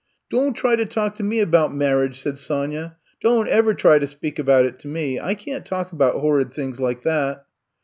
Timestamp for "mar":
1.75-1.93